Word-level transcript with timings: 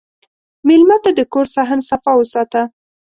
مېلمه 0.67 0.97
ته 1.03 1.09
د 1.17 1.19
کور 1.33 1.45
صحن 1.55 1.79
صفا 1.89 2.11
وساته. 2.17 2.61